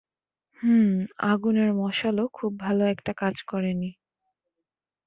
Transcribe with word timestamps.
হুম, 0.59 0.89
আগুনের 1.25 1.69
মশালও 1.73 2.25
খুব 2.33 2.51
ভালো 2.59 2.83
একটা 2.85 3.11
কাজ 3.13 3.35
করেনি। 3.47 3.89